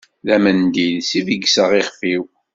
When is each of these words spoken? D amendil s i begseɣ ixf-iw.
D 0.25 0.27
amendil 0.35 0.95
s 1.07 1.09
i 1.19 1.21
begseɣ 1.27 1.71
ixf-iw. 1.81 2.23